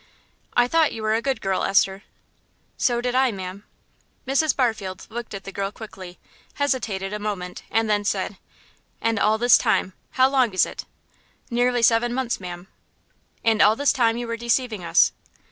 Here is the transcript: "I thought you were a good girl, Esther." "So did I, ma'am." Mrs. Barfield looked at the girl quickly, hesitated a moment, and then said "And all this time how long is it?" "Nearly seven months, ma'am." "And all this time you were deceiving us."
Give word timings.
"I 0.57 0.67
thought 0.67 0.93
you 0.93 1.03
were 1.03 1.13
a 1.13 1.21
good 1.21 1.41
girl, 1.41 1.61
Esther." 1.63 2.01
"So 2.75 3.01
did 3.01 3.13
I, 3.13 3.31
ma'am." 3.31 3.65
Mrs. 4.27 4.55
Barfield 4.55 5.05
looked 5.11 5.35
at 5.35 5.43
the 5.43 5.51
girl 5.51 5.71
quickly, 5.71 6.17
hesitated 6.55 7.13
a 7.13 7.19
moment, 7.19 7.61
and 7.69 7.87
then 7.87 8.03
said 8.03 8.39
"And 8.99 9.19
all 9.19 9.37
this 9.37 9.59
time 9.59 9.93
how 10.13 10.27
long 10.27 10.53
is 10.55 10.65
it?" 10.65 10.85
"Nearly 11.51 11.83
seven 11.83 12.15
months, 12.15 12.39
ma'am." 12.39 12.67
"And 13.43 13.61
all 13.61 13.75
this 13.75 13.93
time 13.93 14.17
you 14.17 14.25
were 14.25 14.37
deceiving 14.37 14.83
us." 14.83 15.11